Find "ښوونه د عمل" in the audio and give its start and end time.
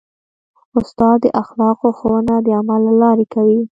1.97-2.81